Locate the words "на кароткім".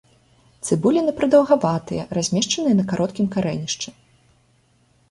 2.81-3.25